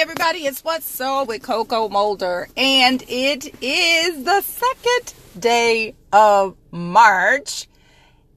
[0.00, 0.46] everybody.
[0.46, 7.68] It's What's So with Coco Mulder, and it is the second day of March.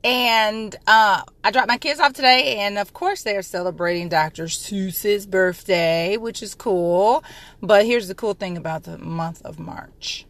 [0.03, 4.47] And uh, I dropped my kids off today, and of course, they're celebrating Dr.
[4.47, 7.23] Seuss's birthday, which is cool.
[7.61, 10.25] But here's the cool thing about the month of March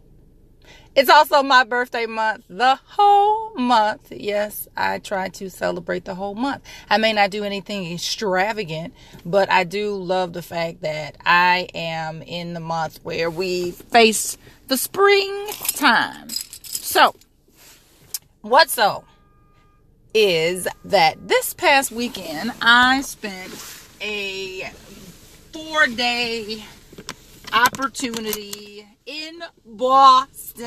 [0.96, 4.12] it's also my birthday month, the whole month.
[4.12, 6.64] Yes, I try to celebrate the whole month.
[6.90, 8.94] I may not do anything extravagant,
[9.26, 14.38] but I do love the fact that I am in the month where we face
[14.68, 16.30] the springtime.
[16.30, 17.16] So,
[18.42, 19.04] what's so
[20.14, 23.52] is that this past weekend I spent
[24.00, 24.70] a
[25.52, 26.64] four day
[27.52, 30.66] opportunity in Boston.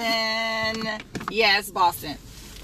[1.31, 2.17] Yes, Boston.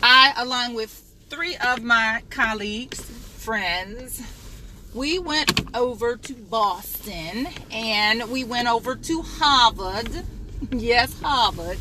[0.03, 0.91] I, along with
[1.29, 4.23] three of my colleagues, friends,
[4.95, 10.11] we went over to Boston and we went over to Harvard.
[10.70, 11.78] yes, Harvard.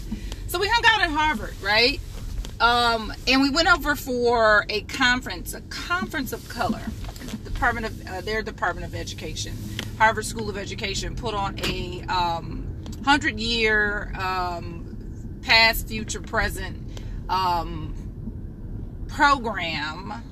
[0.48, 2.00] So we hung out at Harvard, right?
[2.60, 6.82] Um, and we went over for a conference, a conference of color.
[7.44, 9.56] Department of uh, their Department of Education,
[9.98, 12.61] Harvard School of Education, put on a um,
[13.04, 16.78] 100 year um, past, future, present
[17.30, 17.96] um,
[19.08, 20.24] program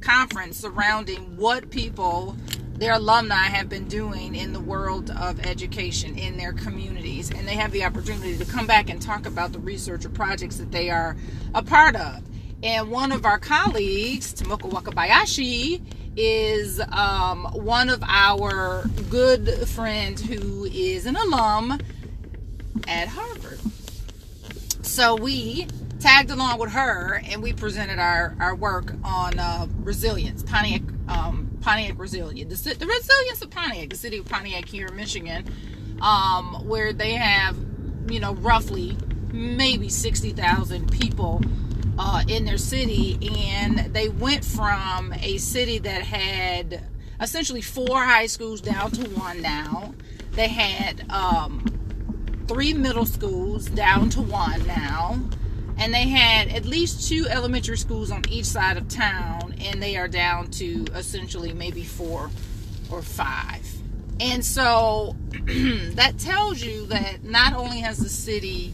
[0.00, 2.34] conference surrounding what people
[2.74, 7.30] their alumni have been doing in the world of education in their communities.
[7.30, 10.56] And they have the opportunity to come back and talk about the research or projects
[10.56, 11.16] that they are
[11.54, 12.22] a part of.
[12.62, 15.82] And one of our colleagues Tomoko Wakabayashi
[16.16, 21.78] is um, one of our good friends who is an alum
[22.88, 23.60] at Harvard.
[24.82, 25.66] So we
[25.98, 31.50] tagged along with her and we presented our, our work on uh, resilience, Pontiac, um,
[31.62, 35.46] Pontiac resilience, the, the, resilience of Pontiac, the city of Pontiac here in Michigan,
[36.02, 37.56] um, where they have,
[38.08, 38.96] you know, roughly
[39.32, 41.40] maybe 60,000 people
[41.98, 43.18] uh, in their city.
[43.50, 46.84] And they went from a city that had
[47.20, 49.94] essentially four high schools down to one now.
[50.32, 51.64] They had um,
[52.46, 55.18] three middle schools down to one now.
[55.76, 59.96] And they had at least two elementary schools on each side of town, and they
[59.96, 62.30] are down to essentially maybe four
[62.90, 63.66] or five.
[64.20, 65.16] And so
[65.94, 68.72] that tells you that not only has the city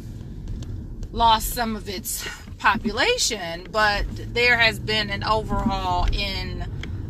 [1.13, 2.27] lost some of its
[2.59, 4.05] population, but
[4.35, 6.65] there has been an overhaul in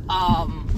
[0.08, 0.68] um,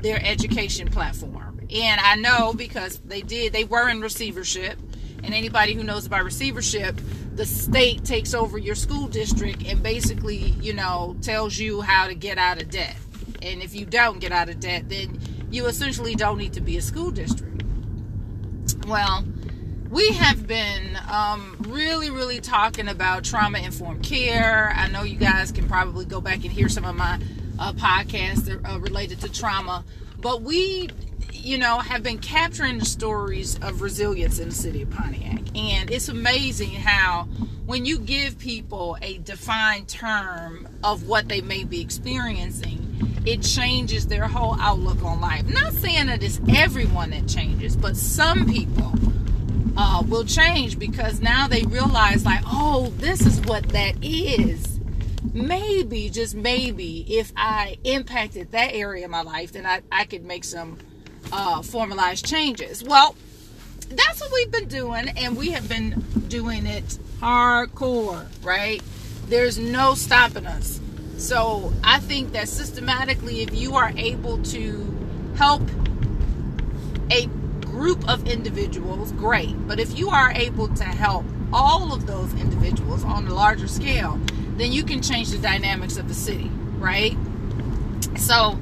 [0.00, 1.53] their education platform.
[1.74, 4.78] And I know because they did, they were in receivership.
[5.24, 7.00] And anybody who knows about receivership,
[7.34, 12.14] the state takes over your school district and basically, you know, tells you how to
[12.14, 12.96] get out of debt.
[13.42, 15.18] And if you don't get out of debt, then
[15.50, 17.64] you essentially don't need to be a school district.
[18.86, 19.24] Well,
[19.90, 24.72] we have been um, really, really talking about trauma informed care.
[24.76, 27.18] I know you guys can probably go back and hear some of my
[27.58, 29.84] uh, podcasts uh, related to trauma,
[30.18, 30.90] but we
[31.34, 35.40] you know, have been capturing the stories of resilience in the city of Pontiac.
[35.54, 37.24] And it's amazing how
[37.66, 42.80] when you give people a defined term of what they may be experiencing,
[43.26, 45.46] it changes their whole outlook on life.
[45.46, 48.92] Not saying that it's everyone that changes, but some people
[49.76, 54.78] uh, will change because now they realize, like, oh, this is what that is.
[55.32, 60.24] Maybe, just maybe, if I impacted that area of my life, then I, I could
[60.24, 60.78] make some
[61.32, 62.82] uh, formalized changes.
[62.84, 63.14] Well,
[63.90, 68.82] that's what we've been doing, and we have been doing it hardcore, right?
[69.28, 70.80] There's no stopping us.
[71.16, 74.94] So I think that systematically, if you are able to
[75.36, 75.62] help
[77.10, 77.26] a
[77.60, 79.54] group of individuals, great.
[79.66, 84.20] But if you are able to help all of those individuals on a larger scale,
[84.56, 87.16] then you can change the dynamics of the city, right?
[88.16, 88.58] So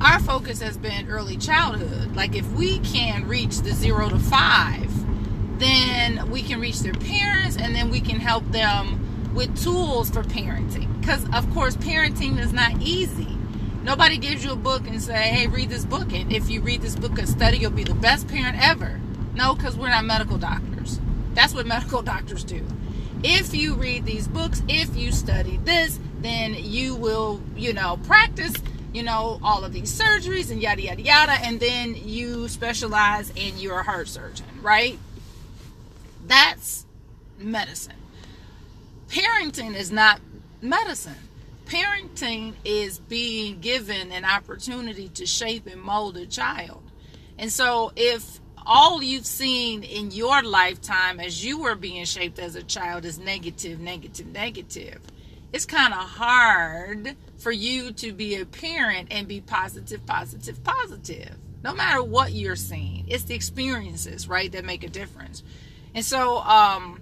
[0.00, 2.14] our focus has been early childhood.
[2.14, 4.90] Like if we can reach the zero to five,
[5.58, 10.22] then we can reach their parents and then we can help them with tools for
[10.22, 11.00] parenting.
[11.00, 13.36] Because of course, parenting is not easy.
[13.82, 16.82] Nobody gives you a book and say, "Hey, read this book." And if you read
[16.82, 19.00] this book and study, you'll be the best parent ever.
[19.34, 20.98] No, because we're not medical doctors.
[21.34, 22.64] That's what medical doctors do.
[23.22, 28.54] If you read these books, if you study this, then you will, you know, practice
[28.96, 31.32] you know, all of these surgeries and yada, yada, yada.
[31.32, 34.98] And then you specialize and you're a heart surgeon, right?
[36.26, 36.86] That's
[37.38, 37.92] medicine.
[39.08, 40.20] Parenting is not
[40.62, 41.28] medicine.
[41.66, 46.82] Parenting is being given an opportunity to shape and mold a child.
[47.36, 52.56] And so if all you've seen in your lifetime as you were being shaped as
[52.56, 55.02] a child is negative, negative, negative,
[55.52, 61.36] it's kind of hard for you to be a parent and be positive, positive, positive.
[61.62, 65.42] No matter what you're seeing, it's the experiences, right, that make a difference.
[65.94, 67.00] And so, um,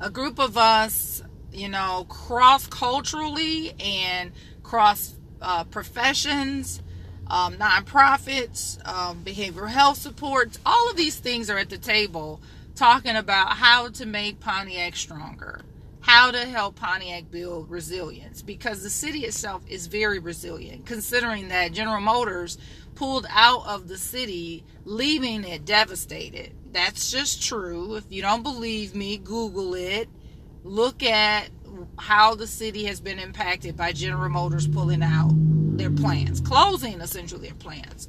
[0.00, 1.22] a group of us,
[1.52, 4.32] you know, cross culturally and
[4.62, 6.82] cross uh, professions,
[7.28, 12.40] um, nonprofits, um, behavioral health supports, all of these things are at the table
[12.74, 15.62] talking about how to make Pontiac stronger,
[16.08, 21.72] how to help Pontiac build resilience because the city itself is very resilient, considering that
[21.72, 22.56] General Motors
[22.94, 26.54] pulled out of the city, leaving it devastated.
[26.72, 27.96] That's just true.
[27.96, 30.08] If you don't believe me, Google it.
[30.64, 31.50] Look at
[31.98, 35.32] how the city has been impacted by General Motors pulling out
[35.76, 38.08] their plants, closing essentially their plants,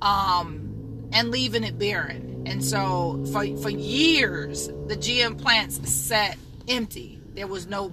[0.00, 2.44] um, and leaving it barren.
[2.46, 6.38] And so for, for years, the GM plants sat
[6.68, 7.20] empty.
[7.34, 7.92] There was no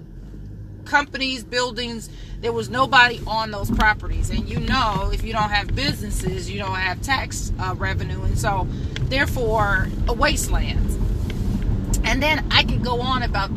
[0.85, 2.09] companies, buildings,
[2.41, 4.29] there was nobody on those properties.
[4.29, 8.21] And you know, if you don't have businesses, you don't have tax uh, revenue.
[8.23, 8.67] And so,
[9.01, 10.97] therefore, a wasteland.
[12.03, 13.51] And then I could go on about,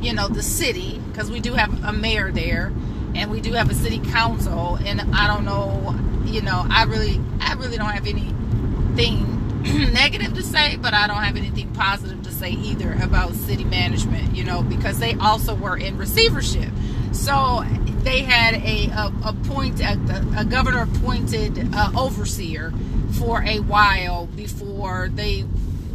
[0.00, 2.72] you know, the city, because we do have a mayor there
[3.16, 5.94] and we do have a city council and i don't know
[6.26, 9.35] you know i really i really don't have anything
[9.92, 14.34] negative to say but i don't have anything positive to say either about city management
[14.34, 16.70] you know because they also were in receivership
[17.12, 17.64] so
[18.02, 19.92] they had a a, a point a,
[20.36, 22.72] a governor appointed uh, overseer
[23.18, 25.44] for a while before they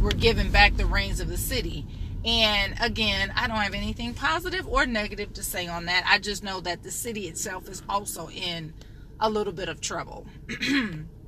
[0.00, 1.86] were given back the reins of the city
[2.24, 6.04] and again, I don't have anything positive or negative to say on that.
[6.06, 8.74] I just know that the city itself is also in
[9.18, 10.26] a little bit of trouble.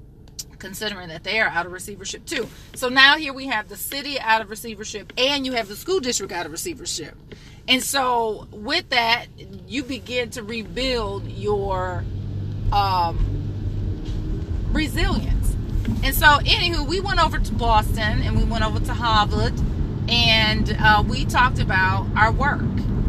[0.64, 2.48] considering that they are out of receivership too.
[2.74, 6.00] So now here we have the city out of receivership and you have the school
[6.00, 7.14] district out of receivership.
[7.68, 9.26] And so with that,
[9.68, 12.02] you begin to rebuild your
[12.72, 13.18] um,
[14.72, 15.54] resilience.
[16.02, 19.52] And so, anywho, we went over to Boston and we went over to Harvard
[20.08, 22.62] and uh, we talked about our work,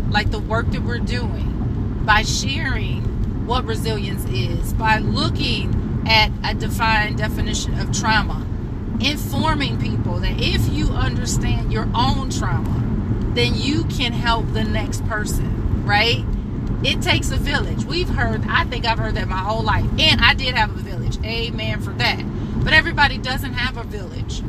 [0.10, 6.54] like the work that we're doing, by sharing what resilience is, by looking at a
[6.54, 8.46] defined definition of trauma,
[9.00, 12.82] informing people that if you understand your own trauma,
[13.34, 16.24] then you can help the next person, right?
[16.84, 17.84] It takes a village.
[17.86, 19.86] We've heard, I think I've heard that my whole life.
[20.00, 21.18] And I did have a village.
[21.26, 22.24] Amen for that.
[22.64, 24.42] But everybody doesn't have a village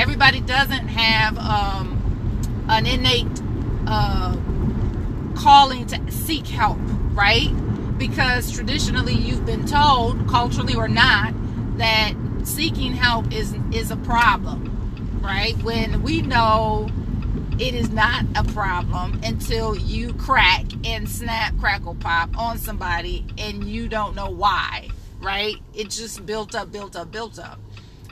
[0.00, 3.26] everybody doesn't have um, an innate
[3.86, 4.34] uh,
[5.36, 6.78] calling to seek help,
[7.12, 7.50] right?
[8.00, 11.34] Because traditionally you've been told, culturally or not,
[11.76, 12.14] that
[12.44, 15.54] seeking help is is a problem, right?
[15.62, 16.88] When we know
[17.58, 23.64] it is not a problem until you crack and snap, crackle, pop on somebody and
[23.64, 24.88] you don't know why,
[25.20, 25.56] right?
[25.74, 27.60] It just built up, built up, built up.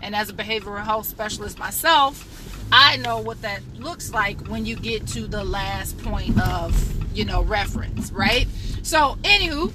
[0.02, 4.76] And as a behavioral health specialist myself, I know what that looks like when you
[4.76, 8.47] get to the last point of, you know, reference, right?
[8.82, 9.73] So, anywho,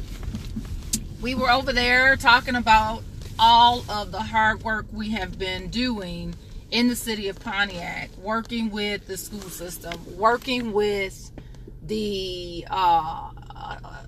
[1.22, 3.04] we were over there talking about
[3.38, 6.36] all of the hard work we have been doing
[6.72, 11.32] in the city of Pontiac, working with the school system, working with
[11.82, 13.32] the uh,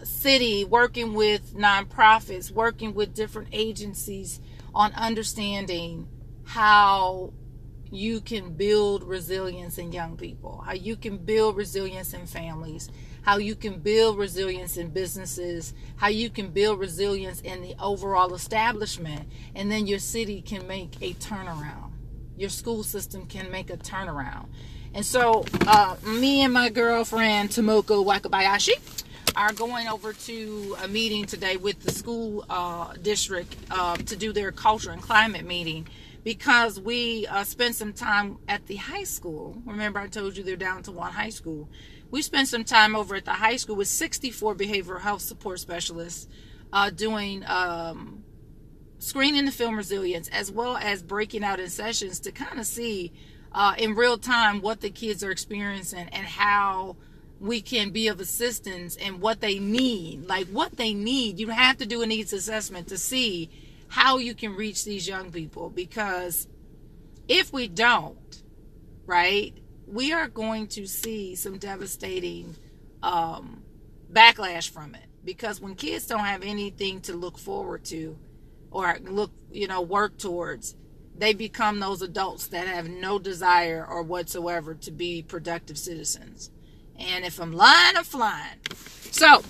[0.04, 4.40] city, working with nonprofits, working with different agencies
[4.74, 6.08] on understanding
[6.46, 7.34] how
[7.92, 12.90] you can build resilience in young people, how you can build resilience in families,
[13.26, 18.36] how you can build resilience in businesses, how you can build resilience in the overall
[18.36, 21.92] establishment, and then your city can make a turnaround.
[22.38, 24.46] Your school system can make a turnaround.
[24.94, 29.04] And so, uh, me and my girlfriend, Tomoko Wakabayashi,
[29.36, 34.34] are going over to a meeting today with the school uh, district uh, to do
[34.34, 35.88] their culture and climate meeting
[36.24, 39.62] because we uh, spent some time at the high school.
[39.66, 41.70] Remember, I told you they're down to one high school.
[42.12, 46.28] We spent some time over at the high school with 64 behavioral health support specialists
[46.72, 48.24] uh, doing um,
[49.00, 53.12] screening the film resilience as well as breaking out in sessions to kind of see
[53.52, 56.96] uh, in real time what the kids are experiencing and how
[57.40, 60.26] we can be of assistance and what they need.
[60.28, 63.50] Like what they need, you have to do a needs assessment to see
[63.88, 66.48] how you can reach these young people because
[67.28, 68.42] if we don't,
[69.06, 69.54] right,
[69.88, 72.56] we are going to see some devastating
[73.04, 73.64] um,
[74.12, 75.06] backlash from it.
[75.24, 78.18] Because when kids don't have anything to look forward to,
[78.72, 80.76] or look, you know, work towards,
[81.18, 86.52] they become those adults that have no desire or whatsoever to be productive citizens.
[86.98, 88.60] And if I'm lying, I'm flying.
[89.12, 89.42] So,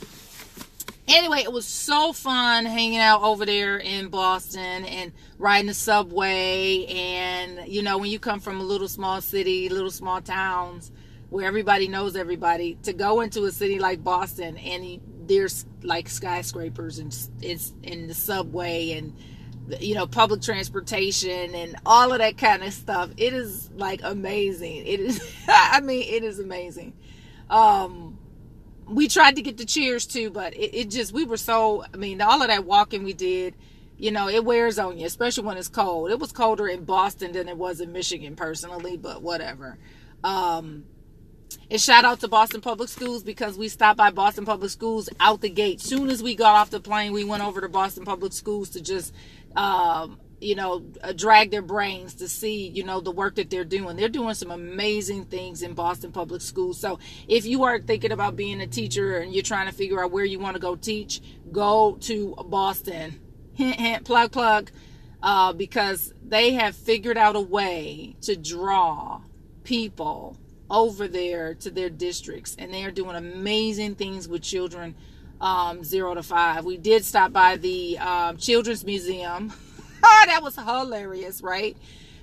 [1.08, 6.86] anyway, it was so fun hanging out over there in Boston and riding the subway.
[6.86, 10.92] And, you know, when you come from a little small city, little small towns
[11.30, 17.00] where everybody knows everybody, to go into a city like Boston and there's like skyscrapers
[17.00, 19.16] and it's in the subway and
[19.80, 24.86] you know public transportation and all of that kind of stuff it is like amazing
[24.86, 26.94] it is i mean it is amazing
[27.50, 28.15] um
[28.88, 31.98] we tried to get the cheers too but it, it just we were so i
[31.98, 33.56] mean all of that walking we did
[33.98, 37.32] you know it wears on you especially when it's cold it was colder in boston
[37.32, 39.78] than it was in michigan personally but whatever
[40.24, 40.86] um
[41.70, 45.42] and shout out to Boston Public Schools because we stopped by Boston Public Schools out
[45.42, 45.82] the gate.
[45.82, 48.82] Soon as we got off the plane, we went over to Boston Public Schools to
[48.82, 49.14] just,
[49.56, 53.64] um, you know, uh, drag their brains to see, you know, the work that they're
[53.64, 53.96] doing.
[53.96, 56.80] They're doing some amazing things in Boston Public Schools.
[56.80, 60.12] So if you are thinking about being a teacher and you're trying to figure out
[60.12, 63.20] where you want to go teach, go to Boston.
[63.54, 64.72] Hint, hint, plug, plug.
[65.24, 69.22] Uh, because they have figured out a way to draw
[69.64, 70.38] people
[70.70, 74.96] over there to their districts and they are doing amazing things with children
[75.42, 76.66] um, zero to five.
[76.66, 79.54] We did stop by the um, Children's Museum.
[80.26, 81.78] that was hilarious, right?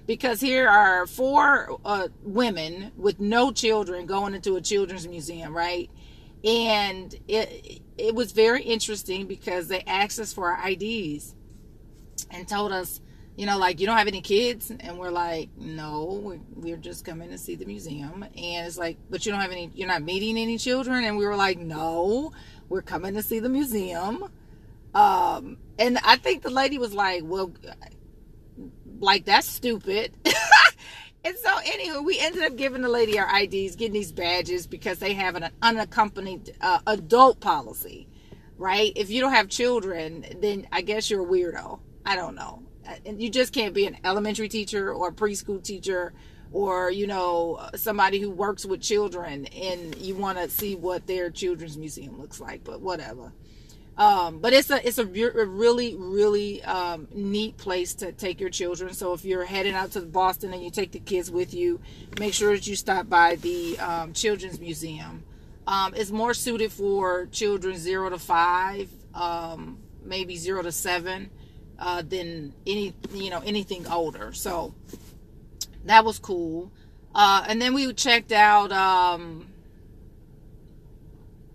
[0.06, 5.90] Because here are four uh, women with no children going into a children's museum, right?
[6.44, 11.34] And it it was very interesting because they asked us for our IDs
[12.30, 13.00] and told us
[13.36, 17.04] you know, like you don't have any kids, and we're like, no, we're, we're just
[17.04, 20.02] coming to see the museum, and it's like, but you don't have any, you're not
[20.02, 22.32] meeting any children, and we were like, no,
[22.68, 24.28] we're coming to see the museum,
[24.94, 27.52] um, and I think the lady was like, well,
[28.98, 30.14] like that's stupid.
[31.24, 34.98] and so anyway, we ended up giving the lady our IDs, getting these badges because
[34.98, 38.08] they have an unaccompanied uh, adult policy,
[38.56, 38.92] right?
[38.96, 41.80] If you don't have children, then I guess you're a weirdo.
[42.04, 42.62] I don't know
[43.06, 46.12] and you just can't be an elementary teacher or preschool teacher
[46.52, 51.30] or you know somebody who works with children and you want to see what their
[51.30, 53.32] children's museum looks like but whatever
[53.96, 58.50] um, but it's a it's a, a really really um, neat place to take your
[58.50, 61.80] children so if you're heading out to boston and you take the kids with you
[62.18, 65.24] make sure that you stop by the um, children's museum
[65.66, 71.30] um, it's more suited for children zero to five um, maybe zero to seven
[71.78, 74.32] uh, than any you know anything older.
[74.32, 74.74] So
[75.84, 76.70] that was cool.
[77.14, 79.46] Uh, and then we checked out um,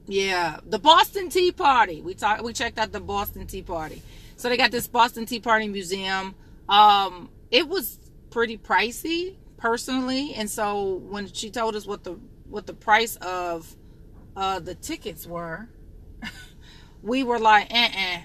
[0.08, 2.02] yeah the Boston Tea Party.
[2.02, 4.02] We talked we checked out the Boston Tea Party.
[4.36, 6.36] So they got this Boston Tea Party museum.
[6.70, 8.00] Um, it was
[8.30, 13.76] pretty pricey personally, and so when she told us what the what the price of
[14.36, 15.68] uh, the tickets were,
[17.02, 18.22] we were like, eh,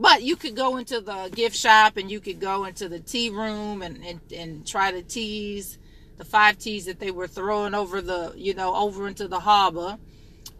[0.00, 3.28] but you could go into the gift shop and you could go into the tea
[3.28, 5.78] room and, and, and try the teas,
[6.16, 9.98] the five teas that they were throwing over the, you know, over into the harbor.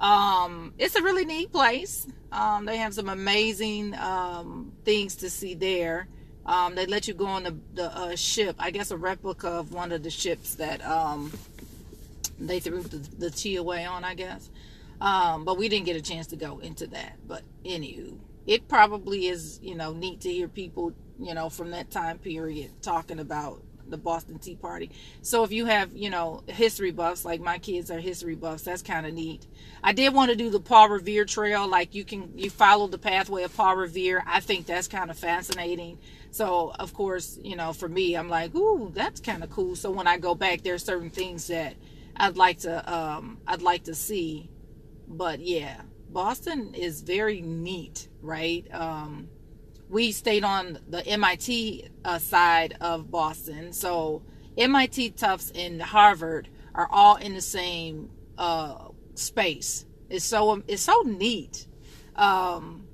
[0.00, 2.06] Um, it's a really neat place.
[2.32, 6.08] Um, they have some amazing um, things to see there.
[6.46, 9.72] Um, they let you go on the, the uh, ship, I guess a replica of
[9.72, 11.32] one of the ships that um,
[12.38, 14.50] they threw the, the tea away on, I guess.
[15.00, 17.16] Um, but we didn't get a chance to go into that.
[17.26, 21.90] But anywho, it probably is, you know, neat to hear people, you know, from that
[21.90, 24.90] time period talking about the Boston Tea Party.
[25.22, 28.82] So if you have, you know, history buffs, like my kids are history buffs, that's
[28.82, 29.46] kind of neat.
[29.82, 32.98] I did want to do the Paul Revere Trail, like you can you follow the
[32.98, 34.22] pathway of Paul Revere.
[34.26, 35.98] I think that's kind of fascinating.
[36.30, 39.76] So of course, you know, for me, I'm like, ooh, that's kind of cool.
[39.76, 41.74] So when I go back, there are certain things that
[42.16, 44.50] I'd like to um I'd like to see.
[45.08, 45.80] But yeah,
[46.12, 48.66] Boston is very neat, right?
[48.72, 49.28] Um,
[49.90, 54.22] we stayed on the MIT uh, side of Boston, so
[54.56, 59.84] MIT, Tufts, and Harvard are all in the same uh, space.
[60.08, 61.66] It's so it's so neat,
[62.14, 62.86] um,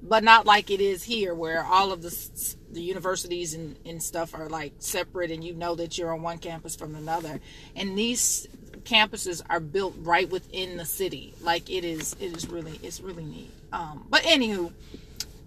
[0.00, 4.34] but not like it is here, where all of the the universities and, and stuff
[4.34, 7.40] are like separate, and you know that you're on one campus from another.
[7.74, 8.48] And these
[8.84, 11.34] campuses are built right within the city.
[11.40, 13.50] Like it is, it is really, it's really neat.
[13.72, 14.72] Um, but anywho,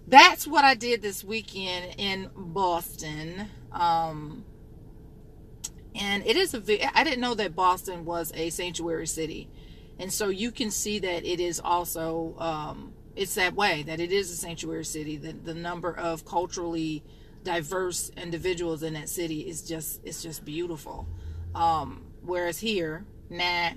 [0.08, 3.48] that's what I did this weekend in Boston.
[3.72, 4.44] Um,
[5.94, 9.50] and it is a, I didn't know that Boston was a sanctuary city.
[9.98, 14.12] And so you can see that it is also, um, it's that way that it
[14.12, 15.16] is a sanctuary city.
[15.16, 17.02] That the number of culturally
[17.42, 21.08] diverse individuals in that city is just it's just beautiful.
[21.54, 23.70] Um, whereas here, nah,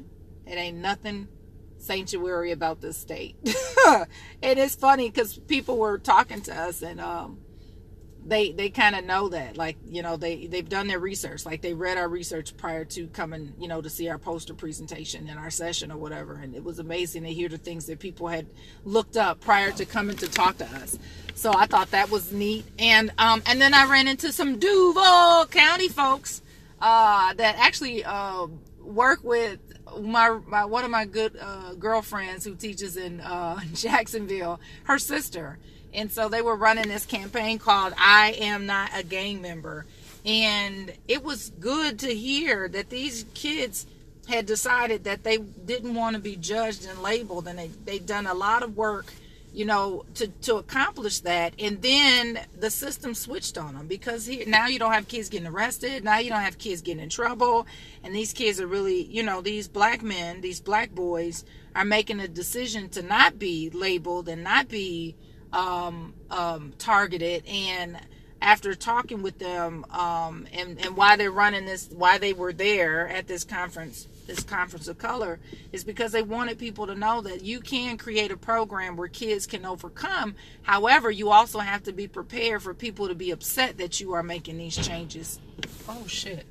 [0.45, 1.27] it ain't nothing
[1.81, 3.35] sanctuary about this state.
[3.87, 7.39] and it's funny because people were talking to us and um,
[8.25, 11.61] they they kind of know that like you know they they've done their research like
[11.61, 15.37] they read our research prior to coming you know to see our poster presentation in
[15.37, 18.47] our session or whatever and it was amazing to hear the things that people had
[18.85, 20.99] looked up prior to coming to talk to us
[21.33, 25.47] so i thought that was neat and um and then i ran into some duval
[25.47, 26.43] county folks
[26.81, 28.47] uh that actually uh
[28.83, 29.59] work with
[29.99, 35.59] my, my one of my good uh, girlfriends who teaches in uh, Jacksonville, her sister,
[35.93, 39.85] and so they were running this campaign called I Am Not a Gang Member.
[40.25, 43.87] And it was good to hear that these kids
[44.27, 47.47] had decided that they didn't want to be judged and labeled.
[47.47, 49.11] And they, they'd done a lot of work,
[49.53, 51.53] you know, to, to accomplish that.
[51.59, 55.47] And then the system switched on them because he, now you don't have kids getting
[55.47, 56.03] arrested.
[56.03, 57.67] Now you don't have kids getting in trouble.
[58.03, 61.43] And these kids are really, you know, these black men, these black boys
[61.75, 65.15] are making a decision to not be labeled and not be
[65.53, 67.97] um, um, targeted and
[68.41, 73.07] after talking with them um, and, and why they're running this why they were there
[73.07, 75.39] at this conference this conference of color
[75.71, 79.45] is because they wanted people to know that you can create a program where kids
[79.45, 80.35] can overcome.
[80.63, 84.23] However you also have to be prepared for people to be upset that you are
[84.23, 85.39] making these changes.
[85.87, 86.45] Oh shit.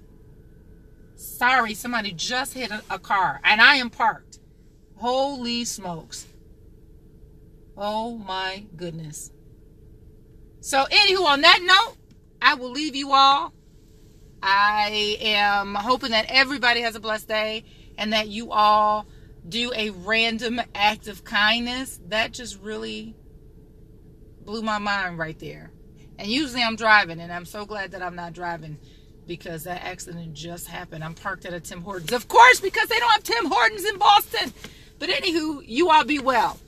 [1.16, 4.38] Sorry somebody just hit a, a car and i am parked.
[4.96, 6.26] Holy smokes.
[7.76, 9.32] Oh my goodness.
[10.60, 11.96] So, anywho, on that note,
[12.42, 13.54] I will leave you all.
[14.42, 17.64] I am hoping that everybody has a blessed day
[17.99, 19.06] and that you all
[19.49, 22.00] do a random act of kindness.
[22.09, 23.14] That just really
[24.44, 25.70] blew my mind right there.
[26.18, 28.78] And usually I'm driving, and I'm so glad that I'm not driving
[29.26, 31.04] because that accident just happened.
[31.04, 32.12] I'm parked at a Tim Hortons.
[32.12, 34.53] Of course, because they don't have Tim Hortons in Boston.
[34.98, 36.59] But anywho, you all be well.